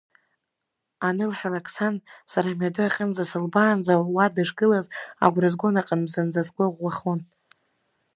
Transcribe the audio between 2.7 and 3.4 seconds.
аҟынӡа